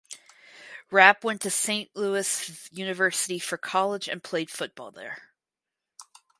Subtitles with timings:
[0.89, 5.29] Rapp went to Saint Louis University for college and played football there.